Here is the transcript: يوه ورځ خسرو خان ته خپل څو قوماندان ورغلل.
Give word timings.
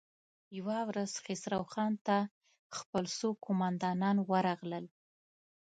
يوه 0.57 0.77
ورځ 0.89 1.11
خسرو 1.23 1.61
خان 1.71 1.93
ته 2.05 2.17
خپل 2.77 3.03
څو 3.17 3.27
قوماندان 3.45 4.15
ورغلل. 4.29 4.85